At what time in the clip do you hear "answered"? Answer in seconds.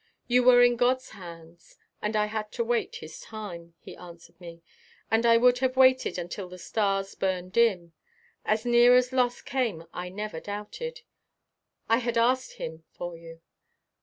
3.95-4.41